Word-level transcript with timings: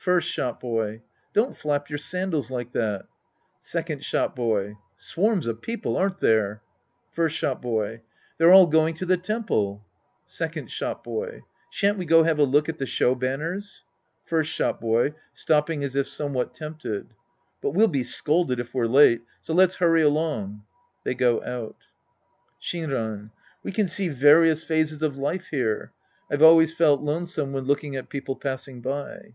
First 0.00 0.30
Shop 0.30 0.58
boy. 0.58 1.02
Don't 1.34 1.54
flap 1.54 1.90
your 1.90 1.98
sandals 1.98 2.50
like 2.50 2.72
that. 2.72 3.04
Second 3.60 4.02
Shop 4.02 4.34
boy. 4.34 4.76
Swarms 4.96 5.46
of 5.46 5.60
people, 5.60 5.98
aren't 5.98 6.16
there? 6.16 6.62
First 7.10 7.36
Shop 7.36 7.60
boy. 7.60 8.00
They're 8.38 8.50
all 8.52 8.66
going 8.66 8.94
to 8.94 9.04
the 9.04 9.18
temple. 9.18 9.84
Second 10.24 10.70
Shop 10.70 11.04
boy. 11.04 11.42
Shan't 11.68 11.98
we 11.98 12.06
go 12.06 12.22
have 12.22 12.38
a 12.38 12.44
look 12.44 12.70
at 12.70 12.78
the 12.78 12.86
show 12.86 13.14
banners? 13.14 13.84
First 14.24 14.50
Shop 14.50 14.80
boy 14.80 15.12
{stopping 15.34 15.84
as 15.84 15.94
if 15.94 16.08
somewhat 16.08 16.54
teinptecf). 16.54 17.08
But 17.60 17.72
we'll 17.72 17.86
be 17.86 18.02
scolded 18.02 18.58
if 18.58 18.72
we're 18.72 18.86
late, 18.86 19.20
so 19.42 19.52
let's 19.52 19.74
hurry 19.74 20.00
along. 20.00 20.64
{They 21.04 21.14
go 21.14 21.44
out.) 21.44 21.76
Shinran. 22.58 23.30
We 23.62 23.72
can 23.72 23.88
see 23.88 24.08
various 24.08 24.62
phases 24.64 25.02
of 25.02 25.18
life 25.18 25.48
here. 25.48 25.92
I've 26.32 26.40
al.vays 26.40 26.72
felt 26.72 27.02
lonesome 27.02 27.52
when 27.52 27.64
looking 27.64 27.94
at 27.94 28.08
people 28.08 28.36
passing 28.36 28.80
by. 28.80 29.34